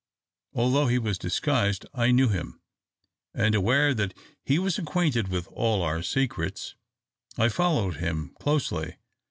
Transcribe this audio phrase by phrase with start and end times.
[0.55, 2.59] Although he was disguised I knew him,
[3.35, 6.73] and, aware that he was acquainted with all our secrets,
[7.37, 8.97] I followed him closely.